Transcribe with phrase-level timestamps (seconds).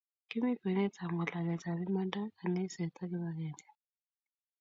[0.29, 3.67] Kimi kwenet ab ngalalet ab imanda kaniset ak kipangenge